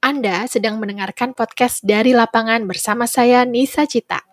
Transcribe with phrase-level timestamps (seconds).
[0.00, 4.24] Anda sedang mendengarkan podcast dari lapangan bersama saya Nisa Cita.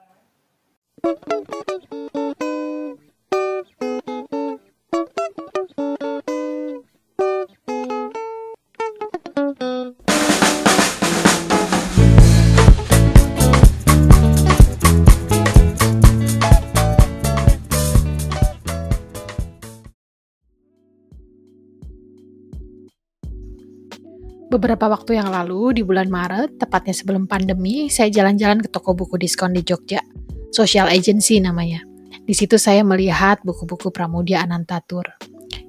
[24.57, 29.13] Beberapa waktu yang lalu, di bulan Maret, tepatnya sebelum pandemi, saya jalan-jalan ke toko buku
[29.21, 30.01] diskon di Jogja.
[30.49, 31.85] Social Agency namanya.
[32.25, 35.05] Di situ saya melihat buku-buku Pramudia Anantatur.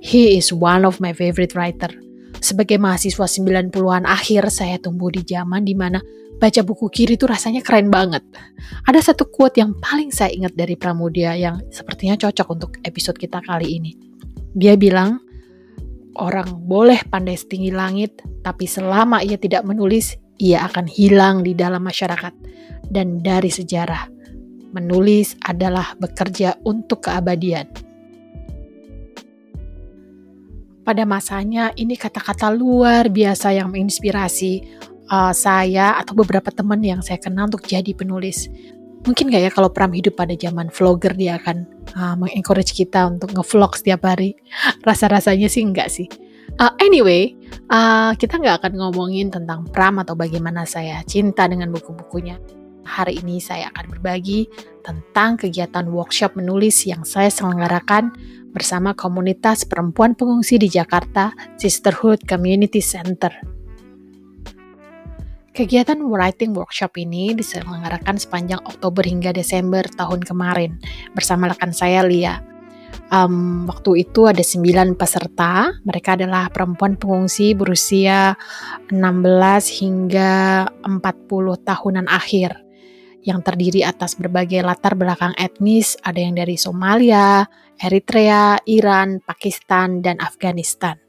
[0.00, 1.92] He is one of my favorite writer.
[2.40, 6.00] Sebagai mahasiswa 90-an akhir, saya tumbuh di zaman di mana
[6.40, 8.24] baca buku kiri itu rasanya keren banget.
[8.88, 13.44] Ada satu quote yang paling saya ingat dari Pramudia yang sepertinya cocok untuk episode kita
[13.44, 13.92] kali ini.
[14.56, 15.27] Dia bilang,
[16.18, 21.78] Orang boleh pandai setinggi langit, tapi selama ia tidak menulis, ia akan hilang di dalam
[21.86, 22.34] masyarakat
[22.90, 24.10] dan dari sejarah.
[24.74, 27.70] Menulis adalah bekerja untuk keabadian.
[30.82, 34.64] Pada masanya, ini kata-kata luar biasa yang menginspirasi
[35.12, 38.50] uh, saya atau beberapa teman yang saya kenal untuk jadi penulis
[39.04, 43.34] mungkin gak ya kalau Pram hidup pada zaman vlogger dia akan uh, mengencourage kita untuk
[43.34, 44.34] ngevlog setiap hari.
[44.88, 46.08] Rasa-rasanya sih enggak sih.
[46.58, 47.36] Uh, anyway,
[47.70, 52.40] uh, kita nggak akan ngomongin tentang Pram atau bagaimana saya cinta dengan buku-bukunya.
[52.88, 54.48] Hari ini saya akan berbagi
[54.80, 58.16] tentang kegiatan workshop menulis yang saya selenggarakan
[58.48, 63.57] bersama komunitas perempuan pengungsi di Jakarta, Sisterhood Community Center.
[65.58, 70.78] Kegiatan writing workshop ini diselenggarakan sepanjang Oktober hingga Desember tahun kemarin
[71.18, 72.38] bersama rekan saya Lia.
[73.10, 78.38] Um, waktu itu ada 9 peserta, mereka adalah perempuan pengungsi berusia
[78.94, 80.94] 16 hingga 40
[81.66, 82.54] tahunan akhir
[83.26, 87.50] yang terdiri atas berbagai latar belakang etnis, ada yang dari Somalia,
[87.82, 91.07] Eritrea, Iran, Pakistan, dan Afghanistan.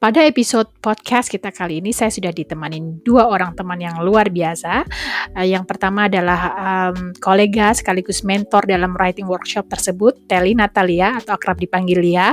[0.00, 4.88] Pada episode podcast kita kali ini saya sudah ditemani dua orang teman yang luar biasa.
[5.36, 11.36] Uh, yang pertama adalah um, kolega sekaligus mentor dalam writing workshop tersebut, Teli Natalia atau
[11.36, 12.32] akrab dipanggil Lia.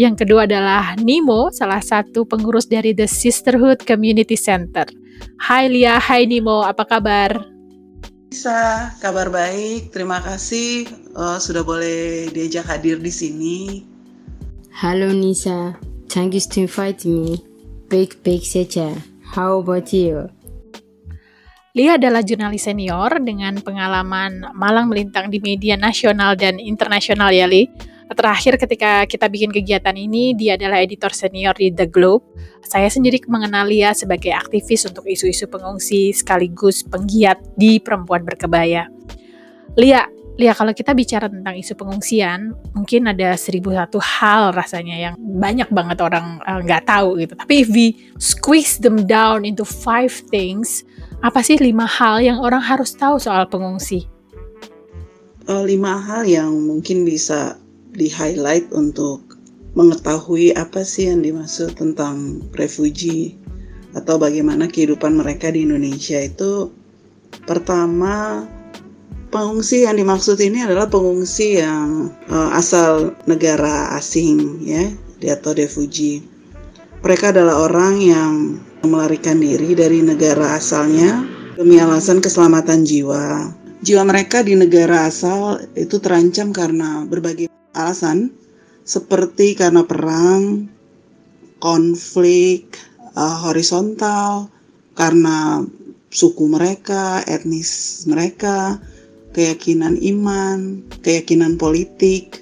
[0.00, 4.88] Yang kedua adalah Nimo, salah satu pengurus dari The Sisterhood Community Center.
[5.36, 7.44] Hai Lia, hai Nimo, apa kabar?
[8.32, 9.92] Bisa, kabar baik.
[9.92, 13.84] Terima kasih uh, sudah boleh diajak hadir di sini.
[14.72, 17.42] Halo Nisa, Thank you to invite me.
[17.86, 18.94] Big Big saja.
[19.34, 20.30] How about you?
[21.76, 27.68] Lia adalah jurnalis senior dengan pengalaman malang melintang di media nasional dan internasional ya Li.
[28.06, 32.24] Terakhir ketika kita bikin kegiatan ini, dia adalah editor senior di The Globe.
[32.64, 38.88] Saya sendiri mengenal Lia sebagai aktivis untuk isu-isu pengungsi sekaligus penggiat di perempuan berkebaya.
[39.76, 45.14] Lia, Lia, kalau kita bicara tentang isu pengungsian, mungkin ada seribu satu hal rasanya yang
[45.16, 47.32] banyak banget orang eh, nggak uh, tahu gitu.
[47.40, 50.84] Tapi if we squeeze them down into five things,
[51.24, 54.04] apa sih lima hal yang orang harus tahu soal pengungsi?
[55.48, 57.56] Uh, lima hal yang mungkin bisa
[57.96, 59.24] di-highlight untuk
[59.72, 63.40] mengetahui apa sih yang dimaksud tentang refugee
[63.96, 66.68] atau bagaimana kehidupan mereka di Indonesia itu
[67.48, 68.44] pertama
[69.36, 74.88] Pengungsi yang dimaksud ini adalah pengungsi yang uh, asal negara asing ya,
[75.36, 76.24] atau refugee.
[77.04, 78.32] Mereka adalah orang yang
[78.80, 81.20] melarikan diri dari negara asalnya
[81.52, 83.52] demi alasan keselamatan jiwa.
[83.84, 88.32] Jiwa mereka di negara asal itu terancam karena berbagai alasan
[88.88, 90.64] seperti karena perang,
[91.60, 92.72] konflik
[93.12, 94.48] uh, horizontal,
[94.96, 95.60] karena
[96.08, 98.80] suku mereka, etnis mereka,
[99.36, 102.40] keyakinan iman, keyakinan politik.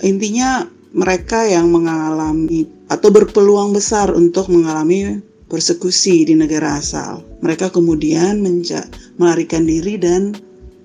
[0.00, 0.64] Intinya
[0.96, 5.20] mereka yang mengalami atau berpeluang besar untuk mengalami
[5.52, 7.20] persekusi di negara asal.
[7.44, 8.40] Mereka kemudian
[9.20, 10.32] melarikan diri dan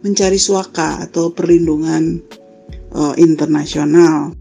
[0.03, 2.19] mencari suaka atau perlindungan
[2.91, 4.35] uh, internasional.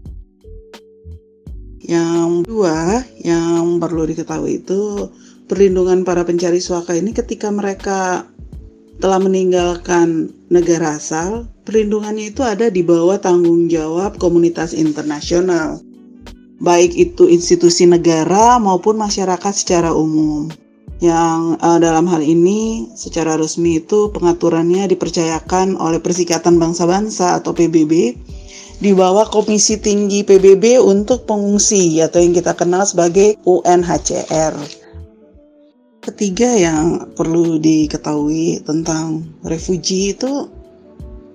[1.83, 5.07] Yang kedua, yang perlu diketahui itu
[5.47, 8.27] perlindungan para pencari suaka ini ketika mereka
[9.03, 15.83] telah meninggalkan negara asal, perlindungannya itu ada di bawah tanggung jawab komunitas internasional,
[16.63, 20.47] baik itu institusi negara maupun masyarakat secara umum.
[21.03, 28.15] Yang uh, dalam hal ini secara resmi itu pengaturannya dipercayakan oleh Persikatan Bangsa-Bangsa atau PBB
[28.79, 34.82] di bawah Komisi Tinggi PBB untuk Pengungsi atau yang kita kenal sebagai UNHCR.
[36.03, 40.51] Ketiga yang perlu diketahui tentang refugee itu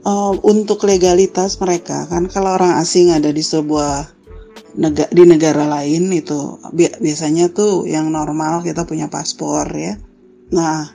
[0.04, 4.04] uh, untuk legalitas mereka kan kalau orang asing ada di sebuah
[4.76, 9.96] negara di negara lain itu biasanya tuh yang normal kita punya paspor ya.
[10.52, 10.92] Nah,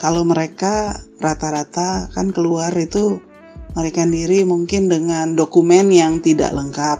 [0.00, 3.20] kalau mereka rata-rata kan keluar itu
[3.76, 6.98] mereka diri mungkin dengan dokumen yang tidak lengkap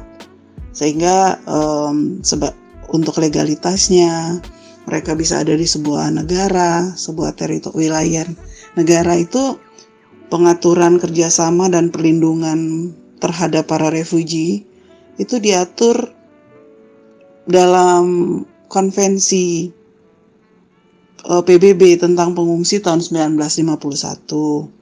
[0.71, 2.55] sehingga um, sebab
[2.95, 4.39] untuk legalitasnya
[4.88, 8.25] mereka bisa ada di sebuah negara, sebuah teritori wilayah
[8.79, 9.59] negara itu
[10.31, 14.65] pengaturan kerjasama dan perlindungan terhadap para refugee
[15.21, 16.15] itu diatur
[17.44, 18.41] dalam
[18.71, 19.69] konvensi
[21.26, 24.81] eh, PBB tentang pengungsi tahun 1951.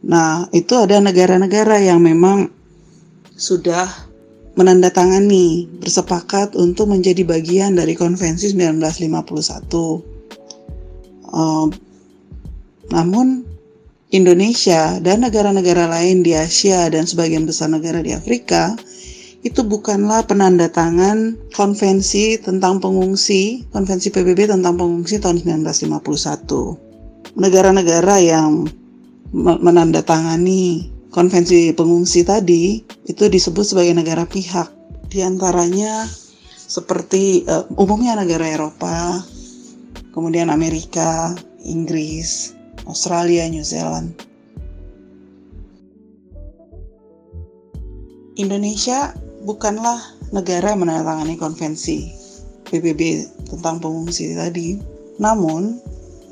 [0.00, 2.48] Nah, itu ada negara-negara yang memang
[3.36, 4.09] sudah
[4.60, 10.04] menandatangani bersepakat untuk menjadi bagian dari konvensi 1951.
[11.30, 11.70] Uh,
[12.92, 13.46] namun
[14.10, 18.76] Indonesia dan negara-negara lain di Asia dan sebagian besar negara di Afrika
[19.40, 27.40] itu bukanlah penanda tangan konvensi tentang pengungsi, konvensi PBB tentang pengungsi tahun 1951.
[27.40, 28.68] Negara-negara yang
[29.32, 34.70] menandatangani konvensi pengungsi tadi itu disebut sebagai negara pihak.
[35.10, 36.06] Di antaranya
[36.54, 39.18] seperti uh, umumnya negara Eropa,
[40.14, 41.34] kemudian Amerika,
[41.66, 42.54] Inggris,
[42.86, 44.14] Australia, New Zealand.
[48.38, 49.12] Indonesia
[49.44, 49.98] bukanlah
[50.30, 52.08] negara yang menandatangani konvensi
[52.70, 54.78] PBB tentang pengungsi tadi,
[55.18, 55.82] namun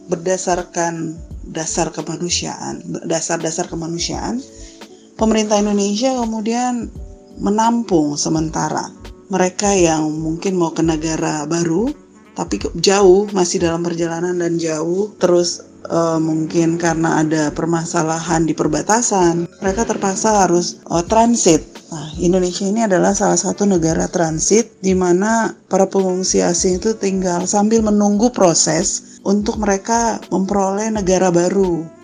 [0.07, 1.19] berdasarkan
[1.51, 4.39] dasar kemanusiaan, dasar-dasar kemanusiaan,
[5.19, 6.89] pemerintah Indonesia kemudian
[7.43, 8.89] menampung sementara
[9.29, 11.91] mereka yang mungkin mau ke negara baru
[12.39, 19.49] tapi jauh masih dalam perjalanan dan jauh terus uh, mungkin karena ada permasalahan di perbatasan,
[19.59, 21.65] mereka terpaksa harus uh, transit.
[21.89, 27.49] Nah, Indonesia ini adalah salah satu negara transit di mana para pengungsi asing itu tinggal
[27.49, 31.98] sambil menunggu proses untuk mereka memperoleh negara baru.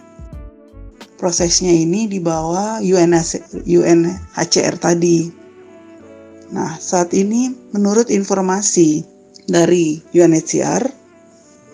[1.15, 2.83] Prosesnya ini di bawah
[3.65, 5.31] UNHCR tadi.
[6.51, 9.03] Nah, saat ini menurut informasi
[9.47, 10.83] dari UNHCR,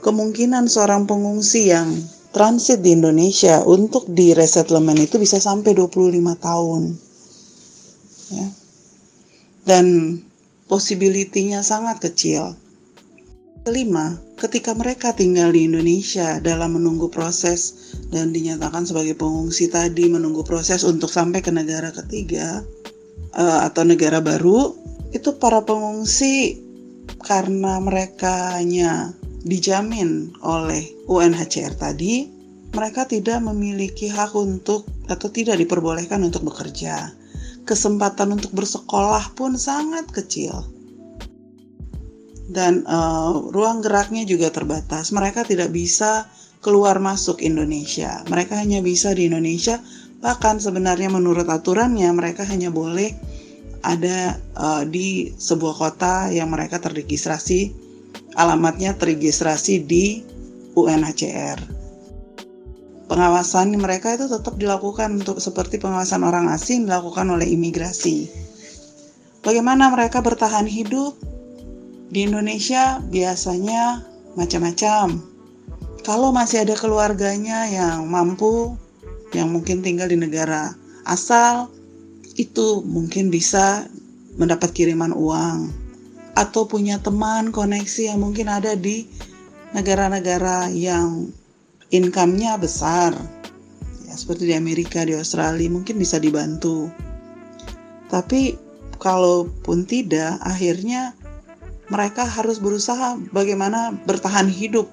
[0.05, 1.93] kemungkinan seorang pengungsi yang
[2.31, 6.83] transit di Indonesia untuk di resettlement itu bisa sampai 25 tahun.
[8.31, 8.47] Ya.
[9.67, 10.17] Dan
[10.71, 12.55] possibility-nya sangat kecil.
[13.61, 20.41] Kelima, ketika mereka tinggal di Indonesia dalam menunggu proses dan dinyatakan sebagai pengungsi tadi menunggu
[20.41, 22.65] proses untuk sampai ke negara ketiga
[23.37, 24.73] uh, atau negara baru,
[25.13, 26.57] itu para pengungsi
[27.21, 29.13] karena mereka hanya
[29.45, 32.33] dijamin oleh UNHCR tadi,
[32.73, 37.13] mereka tidak memiliki hak untuk atau tidak diperbolehkan untuk bekerja.
[37.69, 40.80] Kesempatan untuk bersekolah pun sangat kecil.
[42.51, 45.15] Dan uh, ruang geraknya juga terbatas.
[45.15, 46.27] Mereka tidak bisa
[46.59, 48.27] keluar masuk Indonesia.
[48.27, 49.79] Mereka hanya bisa di Indonesia.
[50.21, 53.15] Bahkan sebenarnya menurut aturannya mereka hanya boleh
[53.81, 57.91] ada uh, di sebuah kota yang mereka terregistrasi
[58.39, 60.23] alamatnya terregistrasi di
[60.77, 61.59] UNHCR.
[63.11, 68.31] Pengawasan mereka itu tetap dilakukan untuk seperti pengawasan orang asing dilakukan oleh imigrasi.
[69.43, 71.19] Bagaimana mereka bertahan hidup?
[72.11, 74.03] Di Indonesia biasanya
[74.35, 75.23] macam-macam.
[76.03, 78.75] Kalau masih ada keluarganya yang mampu,
[79.31, 80.75] yang mungkin tinggal di negara
[81.07, 81.71] asal,
[82.35, 83.87] itu mungkin bisa
[84.35, 85.71] mendapat kiriman uang.
[86.35, 89.07] Atau punya teman koneksi yang mungkin ada di
[89.71, 91.31] negara-negara yang
[91.95, 93.15] income-nya besar.
[94.11, 96.91] Ya seperti di Amerika di Australia mungkin bisa dibantu.
[98.11, 98.59] Tapi
[98.99, 101.15] kalaupun tidak akhirnya
[101.91, 104.89] mereka harus berusaha bagaimana bertahan hidup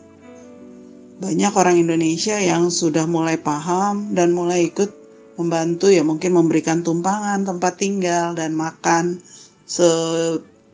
[1.18, 4.94] banyak orang Indonesia yang sudah mulai paham dan mulai ikut
[5.42, 9.18] membantu ya mungkin memberikan tumpangan tempat tinggal dan makan
[9.66, 9.89] se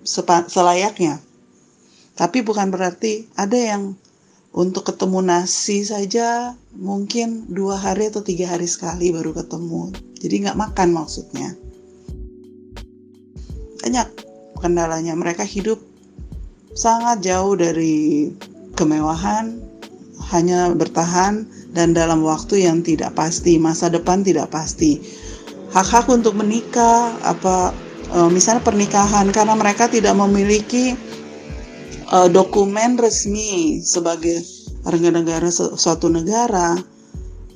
[0.03, 1.23] selayaknya.
[2.19, 3.95] Tapi bukan berarti ada yang
[4.51, 9.95] untuk ketemu nasi saja mungkin dua hari atau tiga hari sekali baru ketemu.
[10.19, 11.55] Jadi nggak makan maksudnya.
[13.79, 14.07] Banyak
[14.59, 15.15] kendalanya.
[15.15, 15.79] Mereka hidup
[16.73, 18.33] sangat jauh dari
[18.73, 19.61] kemewahan,
[20.33, 25.01] hanya bertahan dan dalam waktu yang tidak pasti, masa depan tidak pasti.
[25.73, 27.73] Hak-hak untuk menikah, apa
[28.13, 30.93] uh, misalnya pernikahan karena mereka tidak memiliki
[32.13, 34.41] uh, dokumen resmi sebagai
[34.85, 36.77] warga negara suatu negara,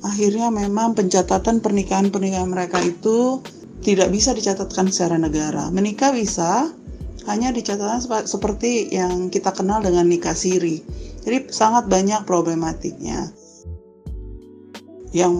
[0.02, 3.42] akhirnya memang pencatatan pernikahan-pernikahan mereka itu
[3.86, 5.70] tidak bisa dicatatkan secara negara.
[5.70, 6.74] Menikah bisa,
[7.28, 10.80] hanya dicatatkan seperti yang kita kenal dengan nikah siri.
[11.28, 13.28] Jadi sangat banyak problematiknya.
[15.12, 15.34] Yang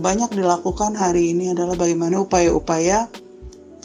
[0.00, 3.08] banyak dilakukan hari ini adalah bagaimana upaya-upaya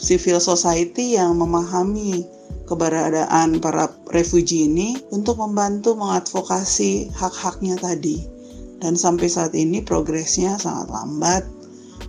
[0.00, 2.24] civil society yang memahami
[2.64, 8.24] keberadaan para refugee ini untuk membantu mengadvokasi hak-haknya tadi.
[8.80, 11.44] Dan sampai saat ini progresnya sangat lambat.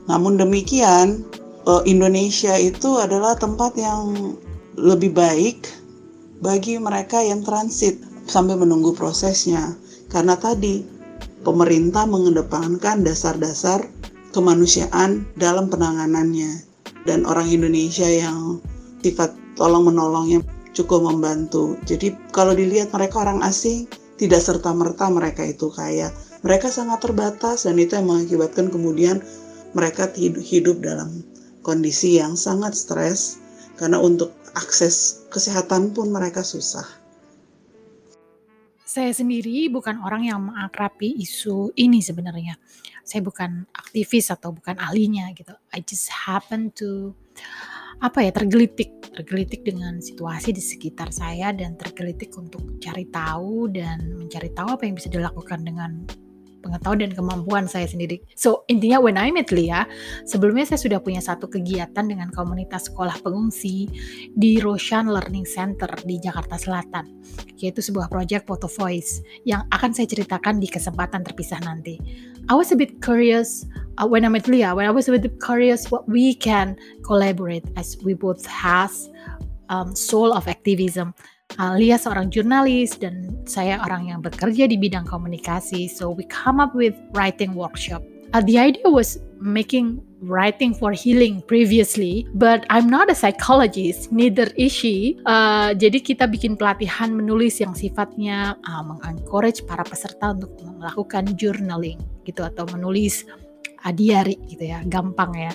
[0.07, 1.27] Namun demikian,
[1.67, 4.35] eh, Indonesia itu adalah tempat yang
[4.79, 5.67] lebih baik
[6.39, 9.75] bagi mereka yang transit sambil menunggu prosesnya.
[10.11, 10.83] Karena tadi
[11.43, 13.87] pemerintah mengedepankan dasar-dasar
[14.35, 16.67] kemanusiaan dalam penanganannya.
[17.01, 18.61] Dan orang Indonesia yang
[19.01, 21.75] sifat tolong menolongnya cukup membantu.
[21.83, 23.89] Jadi kalau dilihat mereka orang asing,
[24.21, 26.13] tidak serta-merta mereka itu kaya.
[26.45, 29.21] Mereka sangat terbatas dan itu yang mengakibatkan kemudian
[29.73, 31.25] mereka hidup dalam
[31.61, 33.41] kondisi yang sangat stres
[33.77, 36.83] karena untuk akses kesehatan pun mereka susah.
[38.83, 42.59] Saya sendiri bukan orang yang mengakrabi isu ini sebenarnya.
[43.07, 45.55] Saya bukan aktivis atau bukan ahlinya gitu.
[45.71, 47.15] I just happen to
[48.01, 54.17] apa ya tergelitik tergelitik dengan situasi di sekitar saya dan tergelitik untuk cari tahu dan
[54.17, 56.03] mencari tahu apa yang bisa dilakukan dengan
[56.61, 58.21] pengetahuan dan kemampuan saya sendiri.
[58.37, 59.89] So intinya when I met Lia,
[60.23, 63.89] sebelumnya saya sudah punya satu kegiatan dengan komunitas sekolah pengungsi
[64.37, 67.09] di Roshan Learning Center di Jakarta Selatan,
[67.57, 71.97] yaitu sebuah project Photo Voice yang akan saya ceritakan di kesempatan terpisah nanti.
[72.49, 73.65] I was a bit curious
[74.01, 77.65] uh, when I met Lia, when I was a bit curious what we can collaborate
[77.77, 79.09] as we both has
[79.69, 81.13] um, soul of activism
[81.59, 85.91] Lia seorang jurnalis dan saya orang yang bekerja di bidang komunikasi.
[85.91, 88.03] So we come up with writing workshop.
[88.31, 94.47] Uh, the idea was making writing for healing previously, but I'm not a psychologist, neither
[94.55, 95.19] is she.
[95.25, 101.99] Uh, jadi kita bikin pelatihan menulis yang sifatnya uh, mengencourage para peserta untuk melakukan journaling
[102.23, 103.27] gitu atau menulis
[103.83, 105.51] uh, diary gitu ya, gampang ya.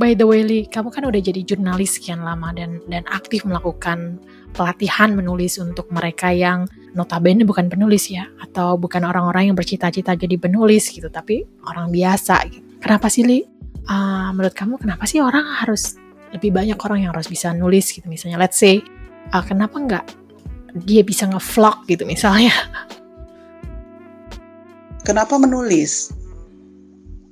[0.00, 4.16] By the way, Li, kamu kan udah jadi jurnalis sekian lama dan dan aktif melakukan
[4.56, 6.64] pelatihan menulis untuk mereka yang
[6.96, 12.48] notabene bukan penulis ya, atau bukan orang-orang yang bercita-cita jadi penulis gitu, tapi orang biasa
[12.48, 12.64] gitu.
[12.80, 13.44] Kenapa sih, Li?
[13.84, 18.06] Uh, menurut kamu kenapa sih orang harus lebih banyak orang yang harus bisa nulis gitu
[18.06, 18.78] misalnya let's say
[19.34, 20.04] uh, kenapa nggak
[20.86, 22.54] dia bisa ngevlog gitu misalnya
[25.02, 26.14] kenapa menulis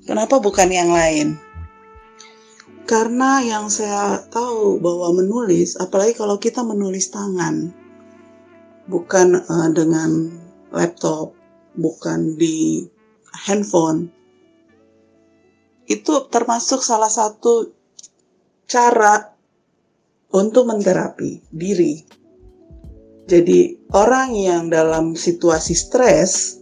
[0.03, 1.39] kenapa bukan yang lain
[2.89, 7.69] karena yang saya tahu bahwa menulis, apalagi kalau kita menulis tangan,
[8.89, 10.33] bukan uh, dengan
[10.73, 11.37] laptop,
[11.77, 12.89] bukan di
[13.45, 14.09] handphone,
[15.85, 17.69] itu termasuk salah satu
[18.65, 19.37] cara
[20.33, 22.01] untuk menterapi diri.
[23.29, 26.57] Jadi orang yang dalam situasi stres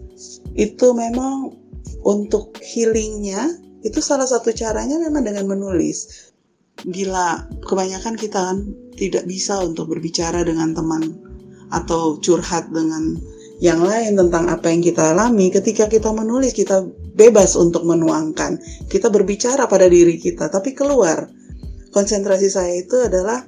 [0.58, 1.54] itu memang
[2.02, 6.28] untuk healingnya itu salah satu caranya memang dengan menulis.
[6.82, 8.58] Bila kebanyakan kita kan
[8.98, 11.14] tidak bisa untuk berbicara dengan teman
[11.70, 13.16] atau curhat dengan
[13.62, 16.84] yang lain tentang apa yang kita alami, ketika kita menulis kita
[17.16, 18.60] bebas untuk menuangkan.
[18.86, 21.32] Kita berbicara pada diri kita, tapi keluar.
[21.90, 23.40] Konsentrasi saya itu adalah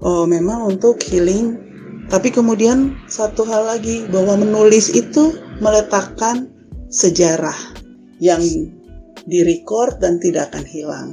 [0.00, 1.60] oh, memang untuk healing.
[2.08, 6.48] Tapi kemudian satu hal lagi bahwa menulis itu meletakkan
[6.88, 7.56] sejarah
[8.20, 8.40] yang
[9.26, 11.08] direcord dan tidak akan hilang.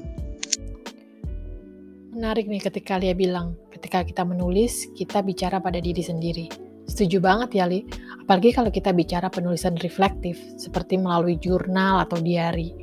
[2.09, 6.49] Menarik nih ketika Lia bilang, ketika kita menulis, kita bicara pada diri sendiri.
[6.89, 7.85] Setuju banget ya, Li.
[8.25, 12.73] Apalagi kalau kita bicara penulisan reflektif, seperti melalui jurnal atau diary.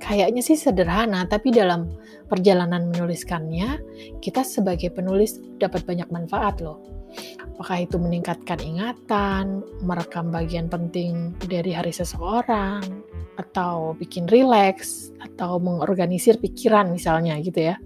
[0.00, 1.92] Kayaknya sih sederhana, tapi dalam
[2.26, 3.78] perjalanan menuliskannya,
[4.24, 6.93] kita sebagai penulis dapat banyak manfaat loh.
[7.54, 12.82] Apakah itu meningkatkan ingatan, merekam bagian penting dari hari seseorang,
[13.38, 17.76] atau bikin rileks atau mengorganisir pikiran misalnya gitu ya.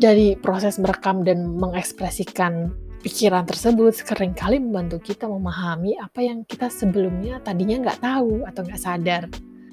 [0.00, 2.72] Dari proses merekam dan mengekspresikan
[3.04, 8.60] pikiran tersebut sering kali membantu kita memahami apa yang kita sebelumnya tadinya nggak tahu atau
[8.64, 9.24] nggak sadar.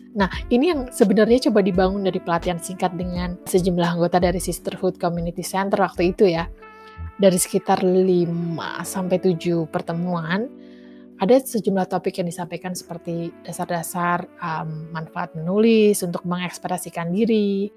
[0.09, 5.45] Nah, ini yang sebenarnya coba dibangun dari pelatihan singkat dengan sejumlah anggota dari Sisterhood Community
[5.45, 6.49] Center waktu itu ya.
[7.19, 8.31] Dari sekitar 5
[8.87, 10.47] sampai 7 pertemuan,
[11.19, 17.67] ada sejumlah topik yang disampaikan seperti dasar-dasar um, manfaat menulis untuk mengekspresikan diri,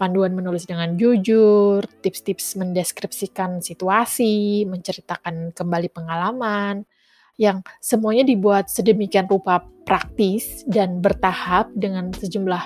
[0.00, 6.88] panduan menulis dengan jujur, tips-tips mendeskripsikan situasi, menceritakan kembali pengalaman,
[7.36, 12.64] yang semuanya dibuat sedemikian rupa praktis dan bertahap dengan sejumlah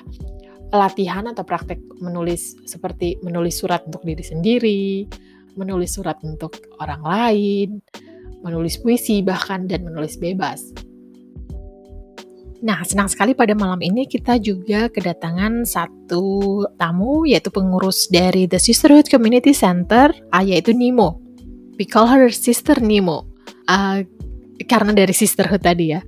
[0.71, 5.11] latihan atau praktek menulis seperti menulis surat untuk diri sendiri,
[5.55, 7.69] menulis surat untuk orang lain,
[8.43, 10.61] menulis puisi bahkan dan menulis bebas.
[12.61, 18.61] Nah, senang sekali pada malam ini kita juga kedatangan satu tamu yaitu pengurus dari The
[18.61, 20.13] Sisterhood Community Center,
[20.45, 21.25] yaitu Nimo.
[21.81, 23.25] We call her Sister Nimo.
[23.65, 24.05] Uh,
[24.69, 26.05] karena dari sisterhood tadi ya.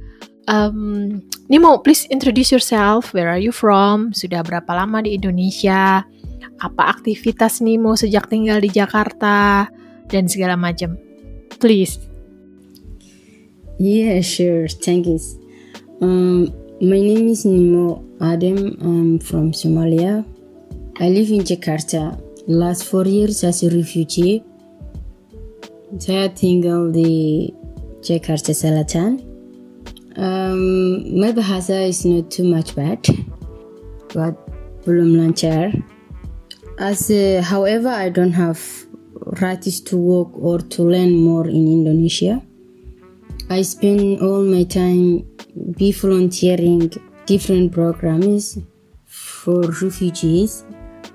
[0.50, 3.16] Um, Nimo, please introduce yourself.
[3.16, 4.12] Where are you from?
[4.12, 6.04] Sudah berapa lama di Indonesia?
[6.60, 9.66] Apa aktivitas Nimo sejak tinggal di Jakarta?
[10.08, 10.98] Dan segala macam.
[11.62, 11.98] Please.
[13.78, 14.68] Yeah, sure.
[14.68, 15.18] Thank you.
[16.02, 16.50] Um,
[16.82, 18.78] my name is Nimo Adem.
[18.82, 20.26] I'm from Somalia.
[21.00, 22.18] I live in Jakarta.
[22.46, 24.42] Last four years as a refugee.
[25.98, 27.50] Saya tinggal di
[28.02, 29.22] Jakarta Selatan.
[30.18, 33.00] Um, my bahasa is not too much bad,
[34.12, 34.36] but
[34.84, 35.72] belum lancar.
[36.78, 38.60] As uh, however, I don't have
[39.40, 42.42] rights to work or to learn more in Indonesia.
[43.50, 45.26] I spend all my time
[45.76, 46.90] be volunteering
[47.26, 48.58] different programs
[49.04, 50.64] for refugees.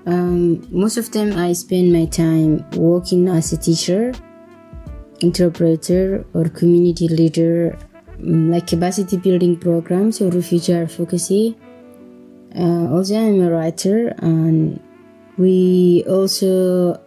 [0.06, 4.12] Um, most of them I spend my time working as a teacher,
[5.20, 7.76] interpreter, or community leader,
[8.20, 11.56] um, like capacity building programs or refugee advocacy.
[12.54, 14.80] Uh, also, I'm a writer, and
[15.38, 16.98] we also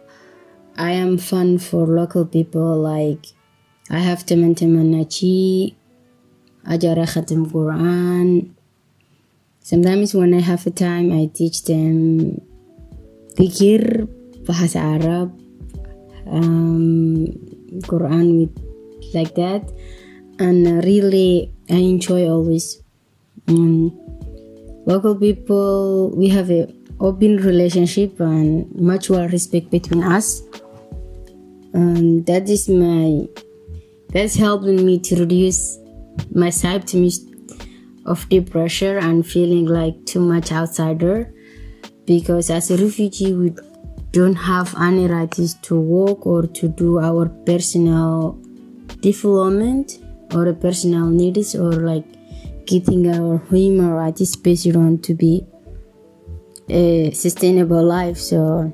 [0.76, 2.80] I am fun for local people.
[2.80, 3.26] Like
[3.92, 5.76] I have teman-teman Nachi
[6.64, 8.56] ajar khatam Quran.
[9.60, 12.40] Sometimes when I have a time, I teach them
[13.38, 14.08] pikir
[14.42, 15.30] bahasa Arab,
[16.26, 17.30] um,
[17.86, 18.54] Quran with
[19.14, 19.62] like that,
[20.42, 22.82] and really I enjoy always.
[23.46, 23.94] Um,
[24.86, 26.66] local people, we have a
[27.02, 30.42] open relationship and mutual respect between us.
[31.74, 33.26] And that is my
[34.10, 35.78] that's helping me to reduce
[36.32, 37.26] my symptoms
[38.06, 41.32] of deep pressure and feeling like too much outsider
[42.04, 43.52] because as a refugee we
[44.10, 48.38] don't have any rights to work or to do our personal
[49.00, 49.98] development
[50.34, 52.04] or personal needs or like
[52.66, 55.46] getting our human rights based on to be
[56.68, 58.70] a sustainable life so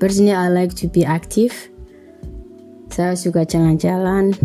[0.00, 1.54] personally i like to be active
[2.92, 4.36] saya suka jalan-jalan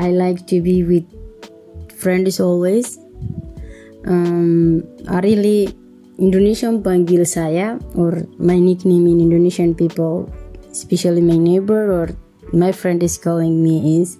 [0.00, 1.06] I like to be with
[1.92, 2.98] friends always.
[4.06, 5.74] Um, I really
[6.18, 10.28] Indonesian panggil saya or my nickname in Indonesian people,
[10.70, 12.16] especially my neighbor or
[12.52, 14.16] my friend is calling me is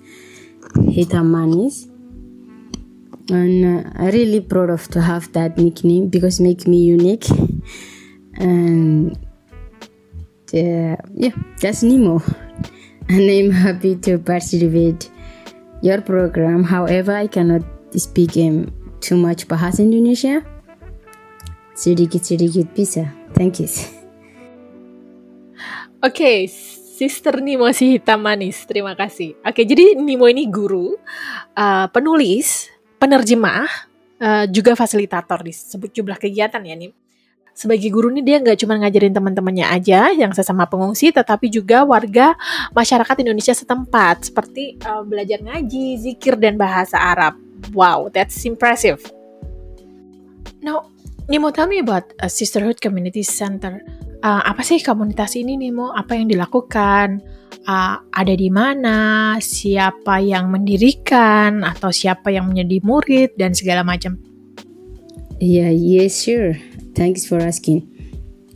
[0.90, 1.89] Hitam Manis.
[3.30, 7.30] And uh, I really proud of to have that nickname because make me unique.
[8.40, 9.16] and
[10.52, 12.22] uh, yeah, that's Nemo.
[13.10, 15.10] And I'm happy to participate
[15.82, 16.62] your program.
[16.62, 17.62] However, I cannot
[17.98, 18.70] speak um,
[19.02, 20.46] too much bahasa Indonesia.
[21.74, 23.10] Sedikit-sedikit bisa.
[23.34, 23.70] Thank you.
[26.00, 28.64] Okay, Sister Nimo si hitam manis.
[28.64, 29.36] Terima kasih.
[29.44, 30.96] Oke, jadi Nimo ini guru,
[31.52, 33.66] uh, penulis, penerjemah,
[34.20, 35.56] uh, juga fasilitator di
[35.90, 36.92] jumlah kegiatan ya nih
[37.60, 42.32] sebagai guru nih dia nggak cuma ngajarin teman-temannya aja yang sesama pengungsi, tetapi juga warga
[42.72, 47.36] masyarakat Indonesia setempat seperti uh, belajar ngaji, zikir dan bahasa Arab.
[47.76, 49.04] Wow, that's impressive.
[50.64, 50.88] Now,
[51.28, 53.84] Nimo, tell me about a Sisterhood Community Center.
[54.24, 55.92] Uh, apa sih komunitas ini Nimo?
[55.92, 57.20] Apa yang dilakukan?
[57.66, 59.36] Uh, ada di mana?
[59.38, 61.62] Siapa yang mendirikan?
[61.62, 64.18] Atau siapa yang menjadi murid dan segala macam?
[65.40, 66.58] Yeah, yes, sure.
[66.92, 67.88] Thanks for asking.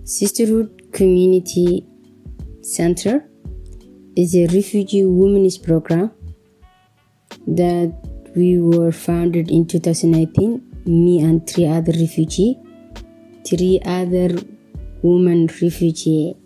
[0.04, 1.86] Sisterhood Community
[2.60, 3.24] Center
[4.16, 6.12] is a refugee women's program
[7.46, 7.92] that
[8.36, 10.60] we were founded in 2019.
[10.86, 12.60] Me and three other refugee,
[13.46, 14.36] three other
[15.02, 16.36] women refugee,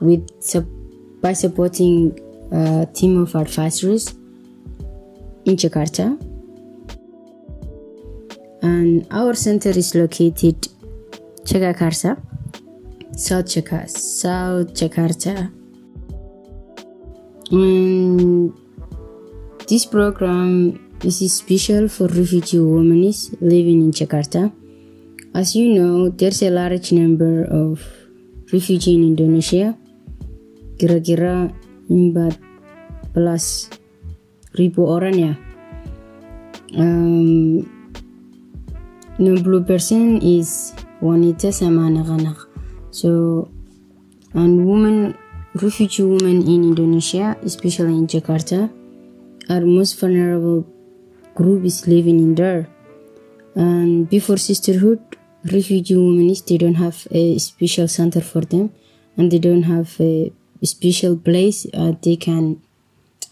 [0.00, 0.28] with
[1.20, 2.18] by supporting
[2.52, 4.14] a team of advisors
[5.44, 6.18] in Jakarta.
[8.62, 10.68] And our center is located
[11.44, 12.16] Jakarta,
[13.16, 15.50] South Jakarta, South Jakarta.
[17.50, 18.52] And
[19.68, 24.52] this program is special for refugee women living in Jakarta.
[25.34, 27.80] as you know, there's a large number of
[28.52, 29.76] refugees in Indonesia.
[30.78, 31.50] Kira-kira
[31.90, 33.78] 14
[34.54, 35.32] ribu orang ya.
[36.78, 37.66] Um,
[39.18, 42.38] 60% is wanita sama anak-anak.
[42.94, 43.50] So,
[44.34, 45.18] and women,
[45.58, 48.70] refugee women in Indonesia, especially in Jakarta,
[49.50, 50.66] are most vulnerable
[51.34, 52.68] group is living in there.
[53.54, 55.00] And before sisterhood,
[55.44, 58.70] refugee women they don't have a special center for them,
[59.16, 60.30] and they don't have a
[60.66, 62.60] special place uh, they can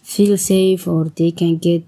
[0.03, 1.83] feel safe or they can get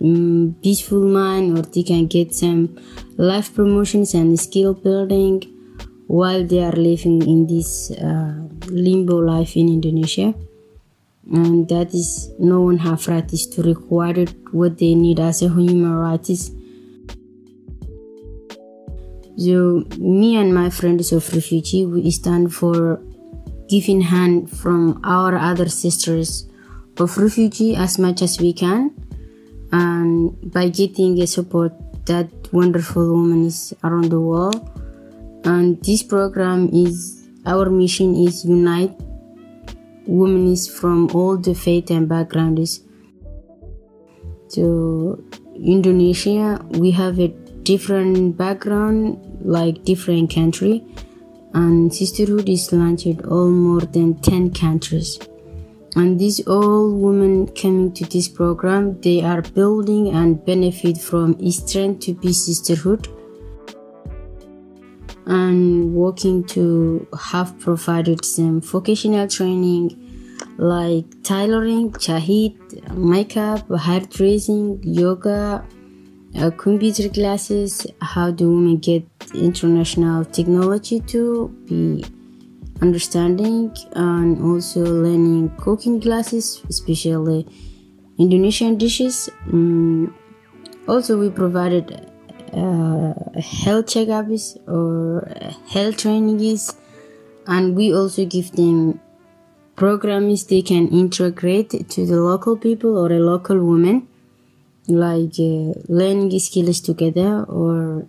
[0.00, 2.76] um, peaceful mind or they can get some
[3.16, 5.42] life promotions and skill building
[6.06, 8.34] while they are living in this uh,
[8.66, 10.34] limbo life in Indonesia.
[11.32, 15.94] And that is no one have rights to require what they need as a human
[15.94, 16.50] rights
[19.36, 23.00] so me and my friends of refugee we stand for
[23.74, 26.48] giving hand from our other sisters
[26.98, 28.94] of refugee as much as we can
[29.72, 31.72] and by getting a support
[32.06, 34.60] that wonderful woman is around the world.
[35.44, 38.94] And this program is our mission is unite
[40.06, 42.80] women is from all the faith and backgrounds
[44.48, 45.18] so
[45.56, 46.60] indonesia.
[46.70, 47.28] We have a
[47.64, 50.84] different background like different country
[51.54, 55.18] and sisterhood is launched all more than 10 countries.
[55.96, 62.00] And these all women coming to this program they are building and benefit from strength
[62.06, 63.06] to be sisterhood.
[65.26, 70.00] And working to have provided some vocational training
[70.58, 72.56] like tailoring, chahit,
[72.94, 75.64] makeup, hairdressing, yoga,
[76.36, 82.04] uh, computer classes, how do women get international technology to be
[82.82, 87.46] understanding and also learning cooking classes, especially
[88.18, 89.28] Indonesian dishes.
[89.52, 90.14] Um,
[90.86, 92.10] also, we provided
[92.52, 95.26] uh, health checkups or
[95.68, 96.76] health trainings,
[97.46, 99.00] and we also give them
[99.76, 104.06] programs they can integrate to the local people or a local woman,
[104.88, 108.06] like uh, learning skills together or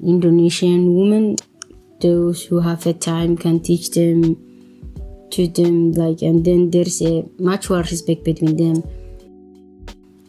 [0.00, 1.36] Indonesian women
[2.00, 4.36] those who have a time can teach them
[5.30, 8.82] to them like and then there's a mutual respect between them.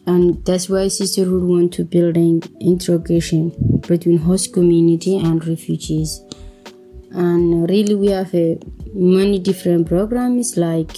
[0.06, 3.52] And that's why sisterhood want to build an integration
[3.86, 6.20] between host community and refugees.
[7.12, 8.58] And really we have a
[8.92, 10.96] many different programs like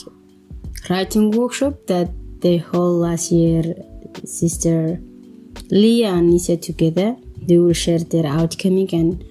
[0.89, 2.11] writing workshop that
[2.41, 3.63] they hold last year
[4.25, 5.01] sister
[5.71, 9.25] leah and nisa together they will share their outcoming and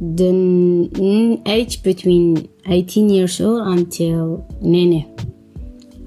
[0.00, 5.14] the age between 18 years old until nene.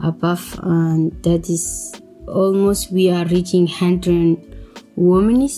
[0.02, 1.94] Above and that is
[2.28, 4.38] almost we are reaching 100
[4.96, 5.50] women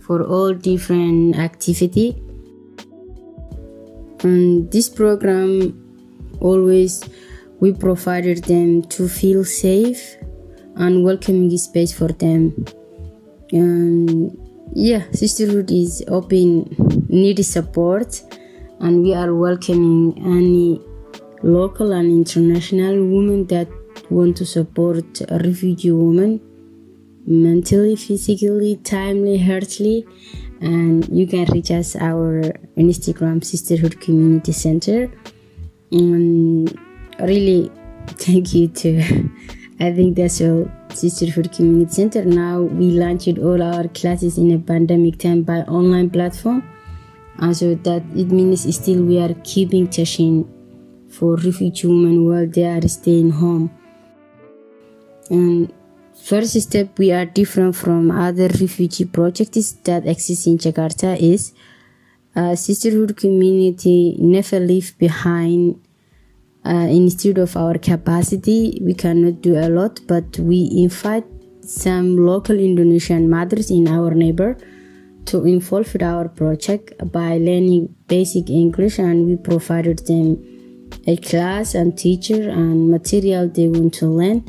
[0.00, 2.16] for all different activity.
[4.20, 5.84] And this program
[6.40, 7.04] always
[7.60, 10.16] we provided them to feel safe
[10.78, 12.64] and welcoming space for them.
[13.52, 14.36] And
[14.74, 16.68] yeah sisterhood is open
[17.08, 18.20] need support
[18.80, 20.80] and we are welcoming any
[21.42, 23.68] local and international women that
[24.10, 26.40] want to support a refugee woman
[27.26, 30.06] mentally physically timely heartily.
[30.60, 32.42] And you can reach us our
[32.76, 35.10] instagram sisterhood community center.
[35.92, 36.76] And
[37.20, 37.70] really
[38.06, 39.28] thank you to
[39.80, 42.24] i think that's all Sisterhood Community Center.
[42.24, 46.62] Now we launched all our classes in a pandemic time by online platform.
[47.38, 50.48] And so that it means still we are keeping teaching
[51.08, 53.70] for refugee women while they are staying home.
[55.30, 55.72] And
[56.14, 61.52] first step we are different from other refugee projects that exist in Jakarta is
[62.34, 65.80] uh, sisterhood community never leave behind
[66.68, 71.24] uh, instead of our capacity we cannot do a lot but we invite
[71.62, 74.56] some local indonesian mothers in our neighbor
[75.24, 80.28] to involve with our project by learning basic english and we provided them
[81.06, 84.44] a class and teacher and material they want to learn.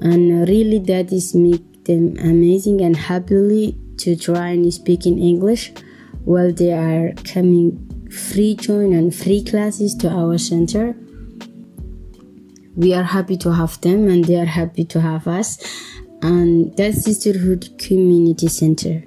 [0.00, 5.72] And really that is make them amazing and happily to try and speak in english
[6.24, 7.68] while they are coming
[8.10, 10.96] free join and free classes to our center
[12.76, 15.58] we are happy to have them and they are happy to have us
[16.22, 19.02] and that's sisterhood community center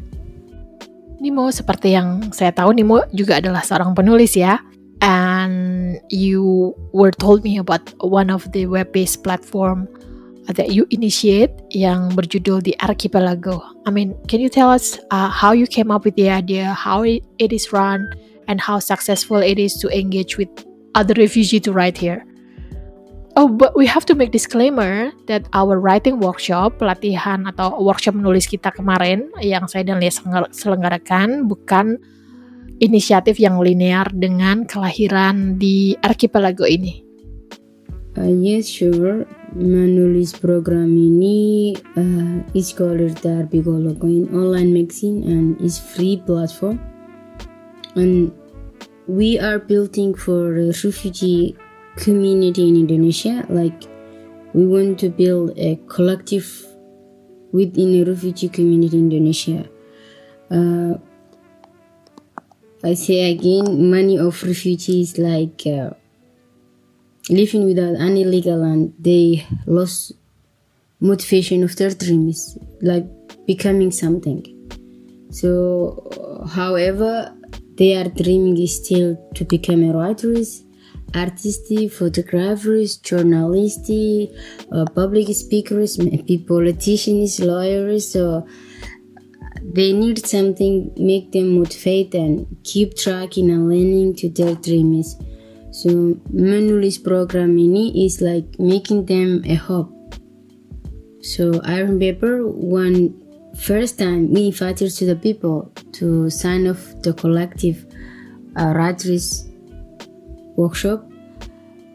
[1.17, 4.61] Nimo, seperti yang saya tahu, Nimo juga adalah seorang penulis ya.
[5.01, 9.89] And you were told me about one of the web-based platform
[10.49, 13.61] that you initiate yang berjudul The Archipelago.
[13.85, 17.01] I mean, can you tell us uh, how you came up with the idea, how
[17.01, 18.09] it, it is run,
[18.45, 20.49] and how successful it is to engage with
[20.93, 22.25] other refugees to write here?
[23.37, 28.49] Oh, but we have to make disclaimer that our writing workshop, pelatihan atau workshop menulis
[28.49, 30.09] kita kemarin yang saya dan Lia
[30.49, 32.01] selenggarakan bukan
[32.81, 37.05] inisiatif yang linear dengan kelahiran di archipelago ini.
[38.17, 39.29] Uh, yes, sure.
[39.53, 46.81] Menulis program ini uh, is called the Archipelago in online magazine and is free platform.
[47.93, 48.33] And
[49.05, 51.53] we are building for refugee
[51.97, 53.45] community in Indonesia.
[53.49, 53.83] Like,
[54.53, 56.65] we want to build a collective
[57.51, 59.67] within a refugee community in Indonesia.
[60.49, 60.95] Uh,
[62.83, 65.91] I say again, many of refugees like uh,
[67.29, 70.13] living without any legal and they lost
[70.99, 73.05] motivation of their dreams, like
[73.45, 74.45] becoming something.
[75.31, 77.33] So, however,
[77.75, 80.63] their dreaming is still to become a writers
[81.13, 83.89] artists, photographers, journalists,
[84.71, 88.11] uh, public speakers, maybe politicians, lawyers.
[88.11, 88.47] So
[89.63, 95.15] they need something make them motivate and keep tracking and learning to their dreams.
[95.71, 95.89] So
[96.33, 99.93] Manulis program ini is like making them a hope.
[101.21, 103.13] So I remember one
[103.55, 107.85] first time we invited to the people to sign off the collective
[108.55, 109.47] uh, writers
[110.57, 111.09] workshop,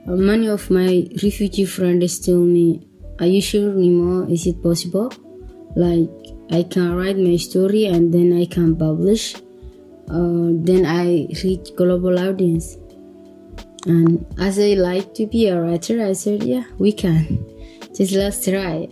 [0.09, 2.89] uh, many of my refugee friends tell me,
[3.21, 4.27] Are you sure, Nemo?
[4.29, 5.13] Is it possible?
[5.77, 6.09] Like,
[6.51, 9.35] I can write my story and then I can publish.
[10.09, 12.77] Uh, then I reach global audience.
[13.87, 17.45] And as I like to be a writer, I said, Yeah, we can.
[17.95, 18.89] Just let's try.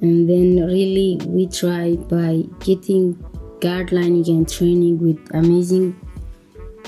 [0.00, 3.14] And then really we try by getting
[3.60, 5.96] guideline and training with amazing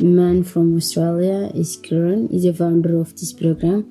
[0.01, 3.87] man from Australia is Kieran, is the founder of this program.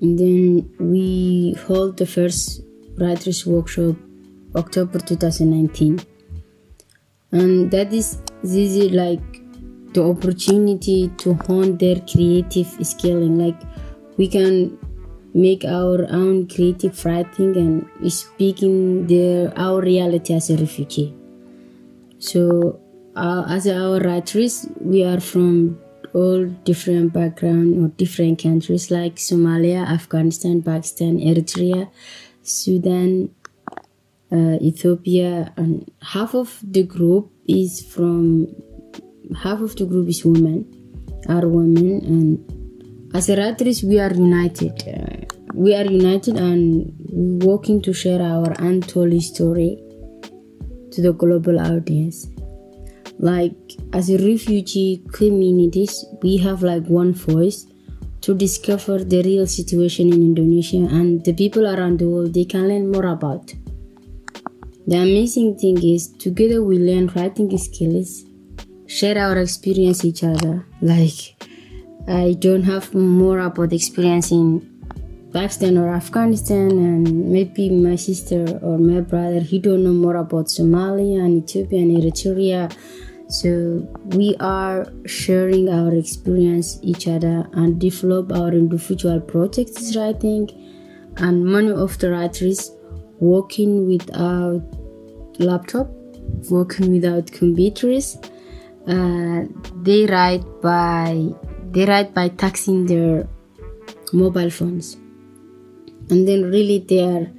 [0.00, 2.62] And then we hold the first
[2.96, 3.96] writers workshop
[4.56, 6.00] October 2019.
[7.30, 9.22] And that is this is like
[9.94, 13.38] the opportunity to hone their creative skilling.
[13.38, 13.60] Like
[14.16, 14.78] we can
[15.34, 21.14] make our own creative writing and speaking their our reality as a refugee.
[22.18, 22.80] So
[23.16, 25.78] uh, as our writers, we are from
[26.14, 31.90] all different background or different countries like Somalia, Afghanistan, Pakistan, Eritrea,
[32.42, 33.30] Sudan,
[34.30, 38.46] uh, Ethiopia, and half of the group is from
[39.42, 40.66] half of the group is women,
[41.28, 44.82] are women, and as writers we are united.
[44.88, 49.76] Uh, we are united and working to share our untold story
[50.90, 52.31] to the global audience
[53.22, 57.66] like as a refugee communities we have like one voice
[58.20, 62.68] to discover the real situation in indonesia and the people around the world they can
[62.68, 63.54] learn more about.
[64.88, 68.24] The amazing thing is together we learn writing skills
[68.86, 70.66] share our experience each other.
[70.80, 71.20] Like
[72.08, 74.46] i don't have more about experience in
[75.32, 80.46] Pakistan or Afghanistan and maybe my sister or my brother he don't know more about
[80.46, 82.62] Somalia and Ethiopia and Eritrea
[83.32, 83.48] so
[84.16, 90.48] we are sharing our experience each other and develop our individual projects writing
[91.16, 92.70] and many of the writers
[93.20, 94.62] working without
[95.38, 95.88] laptop
[96.50, 98.16] working without computers.
[98.86, 99.44] Uh,
[99.82, 101.28] they write by
[101.70, 103.28] they write by taxing their
[104.12, 104.94] mobile phones.
[106.10, 107.30] And then really they are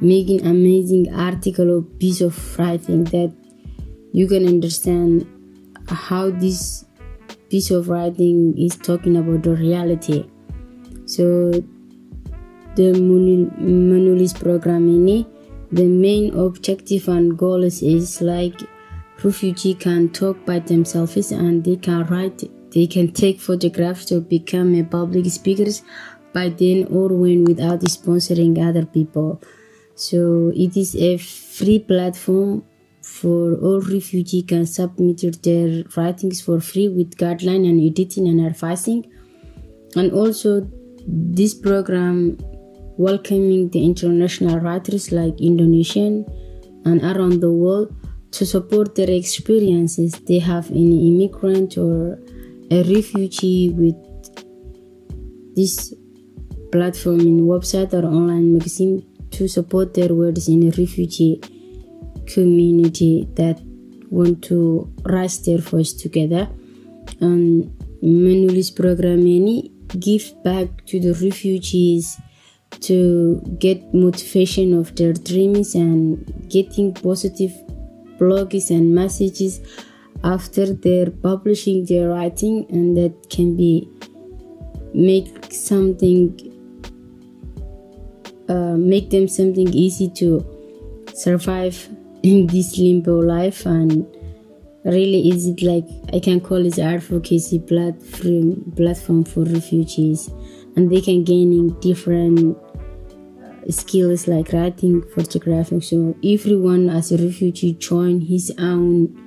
[0.00, 3.34] making amazing article or piece of writing that
[4.12, 5.26] you can understand
[5.88, 6.84] how this
[7.50, 10.28] piece of writing is talking about the reality.
[11.06, 11.50] So
[12.76, 15.26] the Manulis program ini
[15.74, 18.60] the main objective and goal is, is like
[19.22, 22.42] refugee can talk by themselves and they can write
[22.72, 25.82] they can take photographs to become a public speakers
[26.32, 29.40] by then or when without sponsoring other people
[29.94, 32.64] so it is a free platform
[33.04, 39.04] for all refugees can submit their writings for free with guideline and editing and advising.
[39.94, 40.66] And also
[41.06, 42.38] this program
[42.96, 46.24] welcoming the international writers like indonesian
[46.86, 47.94] and around the world
[48.30, 52.18] to support their experiences they have in immigrant or
[52.70, 53.94] a refugee with
[55.54, 55.92] this
[56.72, 61.40] platform in website or online magazine to support their words in a refugee
[62.26, 63.60] community that
[64.10, 66.48] want to raise their voice together.
[67.20, 67.70] And
[68.02, 72.20] menulis program ini give back to the refugees
[72.80, 77.52] to get motivation of their dreams and getting positive
[78.18, 79.60] blogs and messages
[80.22, 83.88] after they're publishing their writing and that can be
[84.94, 86.32] make something
[88.48, 90.44] uh, make them something easy to
[91.14, 91.88] survive
[92.24, 94.06] in this limbo life and
[94.84, 100.30] really is it like i can call it advocacy platform platform for refugees.
[100.76, 107.18] And they can gain in different uh, skills like writing photography so everyone as a
[107.18, 109.20] refugee join his own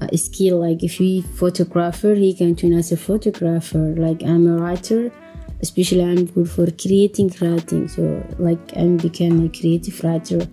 [0.00, 0.58] a skill.
[0.60, 3.94] Like if he photographer he can join as a photographer.
[3.96, 5.12] Like i'm a writer
[5.60, 7.86] especially i'm good for creating writing.
[7.86, 8.02] So
[8.38, 10.48] like i'm become a creative writer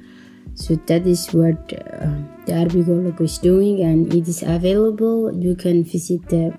[0.59, 5.87] so that is what uh, the Arbigologo is doing and it is available you can
[5.87, 6.51] visit the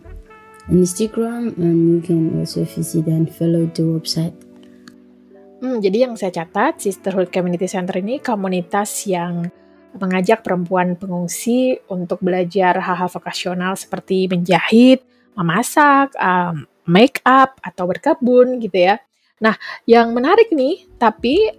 [0.72, 4.32] instagram and you can also visit and follow the website
[5.60, 9.44] Hmm, jadi yang saya catat, Sisterhood Community Center ini komunitas yang
[9.92, 15.04] mengajak perempuan pengungsi untuk belajar hal-hal vokasional seperti menjahit,
[15.36, 19.04] memasak, um, make up atau berkebun gitu ya.
[19.44, 19.52] Nah,
[19.84, 21.52] yang menarik nih, tapi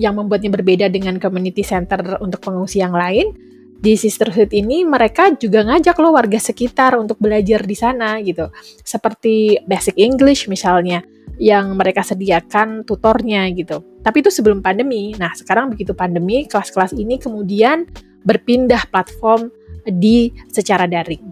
[0.00, 3.36] yang membuatnya berbeda dengan community center untuk pengungsi yang lain,
[3.80, 8.48] di sisterhood ini mereka juga ngajak lo warga sekitar untuk belajar di sana gitu.
[8.80, 11.04] Seperti basic English misalnya
[11.40, 13.80] yang mereka sediakan tutornya gitu.
[14.04, 15.16] Tapi itu sebelum pandemi.
[15.16, 17.88] Nah, sekarang begitu pandemi, kelas-kelas ini kemudian
[18.24, 19.48] berpindah platform
[19.88, 21.24] di secara daring.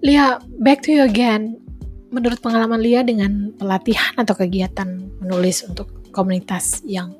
[0.00, 1.60] Lia, back to you again.
[2.08, 4.88] Menurut pengalaman Lia dengan pelatihan atau kegiatan
[5.20, 7.14] menulis untuk komunitas yang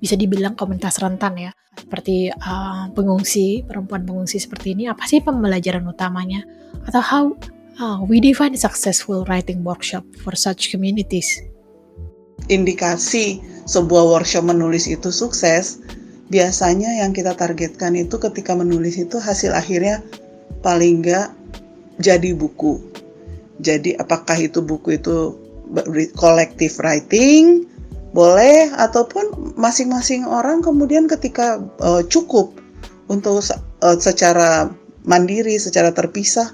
[0.00, 5.84] bisa dibilang komunitas rentan ya, seperti uh, pengungsi, perempuan pengungsi seperti ini, apa sih pembelajaran
[5.84, 6.40] utamanya?
[6.88, 7.24] Atau how
[7.80, 11.40] Oh, we define successful writing workshop for such communities.
[12.52, 15.80] Indikasi sebuah workshop menulis itu sukses,
[16.28, 20.04] biasanya yang kita targetkan itu ketika menulis itu hasil akhirnya
[20.60, 21.32] paling nggak
[22.04, 22.84] jadi buku.
[23.64, 25.40] Jadi apakah itu buku itu
[26.20, 27.64] collective writing,
[28.10, 32.58] boleh ataupun masing-masing orang kemudian ketika uh, cukup
[33.06, 34.70] untuk uh, secara
[35.06, 36.50] mandiri, secara terpisah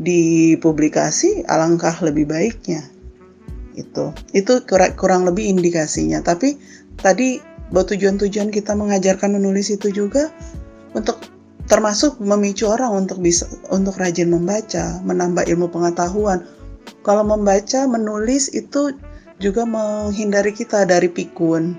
[0.00, 2.84] dipublikasi alangkah lebih baiknya.
[3.76, 4.64] Itu itu
[4.96, 6.24] kurang lebih indikasinya.
[6.24, 6.56] Tapi
[6.96, 7.40] tadi
[7.72, 10.32] tujuan-tujuan kita mengajarkan menulis itu juga
[10.96, 11.20] untuk
[11.66, 16.46] termasuk memicu orang untuk bisa untuk rajin membaca menambah ilmu pengetahuan.
[17.02, 18.94] Kalau membaca menulis itu
[19.42, 21.76] juga menghindari kita dari pikun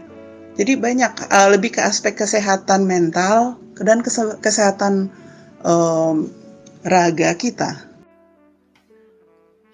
[0.57, 4.01] jadi banyak uh, lebih ke aspek kesehatan mental dan
[4.41, 5.13] kesehatan
[5.65, 6.29] um,
[6.85, 7.87] raga kita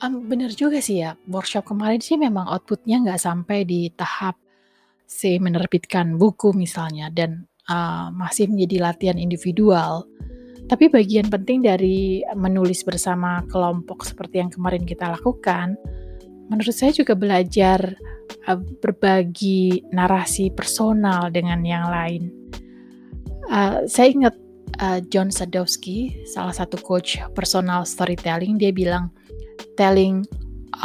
[0.04, 4.36] Um, bener juga sih ya, workshop kemarin sih memang outputnya nggak sampai di tahap
[5.08, 10.04] si menerbitkan buku misalnya dan uh, masih menjadi latihan individual.
[10.68, 15.80] Tapi bagian penting dari menulis bersama kelompok seperti yang kemarin kita lakukan,
[16.54, 17.98] menurut saya juga belajar
[18.46, 22.30] uh, berbagi narasi personal dengan yang lain.
[23.50, 24.38] Uh, saya ingat
[24.78, 29.10] uh, John Sadowski, salah satu coach personal storytelling, dia bilang,
[29.82, 30.22] telling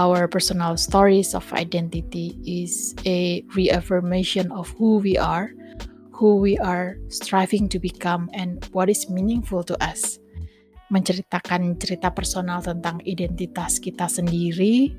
[0.01, 5.53] our personal stories of identity is a reaffirmation of who we are,
[6.17, 10.17] who we are striving to become, and what is meaningful to us.
[10.89, 14.97] Menceritakan cerita personal tentang identitas kita sendiri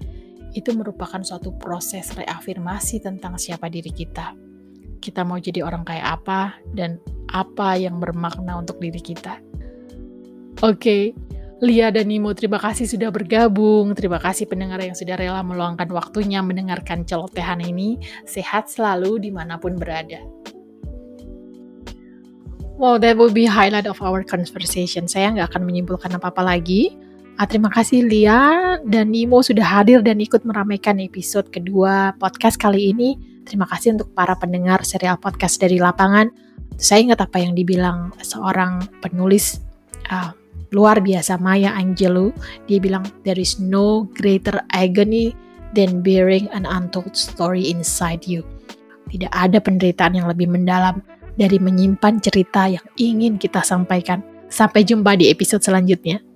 [0.53, 4.33] itu merupakan suatu proses reafirmasi tentang siapa diri kita.
[4.99, 6.99] Kita mau jadi orang kayak apa dan
[7.31, 9.39] apa yang bermakna untuk diri kita.
[10.59, 11.03] Oke, okay,
[11.59, 13.91] Lia dan Nimo, terima kasih sudah bergabung.
[13.91, 17.99] Terima kasih pendengar yang sudah rela meluangkan waktunya mendengarkan celotehan ini.
[18.23, 20.23] Sehat selalu di mana pun berada.
[22.79, 25.03] Wow, that will be highlight of our conversation.
[25.03, 26.95] Saya nggak akan menyimpulkan apa-apa lagi.
[27.39, 32.91] Ah, terima kasih Lia dan Nimo sudah hadir dan ikut meramaikan episode kedua podcast kali
[32.91, 33.15] ini.
[33.47, 36.27] Terima kasih untuk para pendengar serial podcast dari lapangan.
[36.75, 39.63] Saya ingat apa yang dibilang seorang penulis
[40.11, 40.35] uh,
[40.75, 42.35] luar biasa Maya Angelou
[42.67, 45.31] dia bilang there is no greater agony
[45.71, 48.43] than bearing an untold story inside you
[49.09, 50.99] tidak ada penderitaan yang lebih mendalam
[51.39, 54.19] dari menyimpan cerita yang ingin kita sampaikan.
[54.51, 56.28] Sampai jumpa di episode selanjutnya.